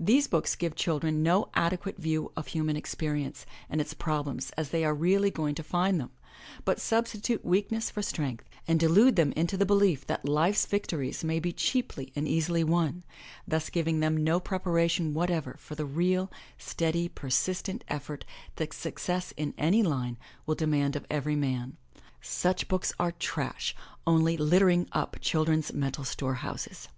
These 0.00 0.28
books 0.28 0.54
give 0.56 0.74
children 0.74 1.22
no 1.22 1.50
ade 1.54 1.78
quate 1.78 1.98
view 1.98 2.32
of 2.38 2.46
human 2.46 2.74
experience 2.74 3.44
and 3.68 3.82
its 3.82 3.92
problems 3.92 4.48
as 4.52 4.70
they 4.70 4.82
are 4.82 4.94
really 4.94 5.30
going 5.30 5.54
to 5.56 5.62
find 5.62 6.00
them, 6.00 6.10
but 6.64 6.80
substitute 6.80 7.44
weakness 7.44 7.90
for 7.90 8.00
strength, 8.00 8.48
and 8.66 8.80
de 8.80 8.88
lude 8.88 9.16
them 9.16 9.30
into 9.32 9.58
the 9.58 9.66
belief 9.66 10.06
that 10.06 10.26
life's 10.26 10.64
victories 10.64 11.22
may 11.22 11.38
be 11.38 11.52
cheaply 11.52 12.14
and 12.16 12.26
easily 12.26 12.64
won, 12.64 13.02
thus 13.46 13.68
giving 13.68 14.00
them 14.00 14.24
no 14.24 14.40
preparation 14.40 15.12
whatever 15.12 15.56
for 15.58 15.74
the 15.74 15.84
real, 15.84 16.32
steady, 16.56 17.06
persistent 17.06 17.84
effort 17.88 18.24
that 18.56 18.72
success 18.72 19.34
in 19.36 19.52
any 19.58 19.82
line 19.82 20.16
will 20.46 20.54
demand 20.54 20.96
of 20.96 21.04
every 21.10 21.36
man. 21.36 21.76
Such 22.22 22.68
books 22.68 22.94
are 22.98 23.12
trash— 23.12 23.76
only 24.06 24.38
littering 24.38 24.88
up 24.92 25.18
children's 25.20 25.74
mental 25.74 26.04
store 26.04 26.36
houses. 26.36 26.88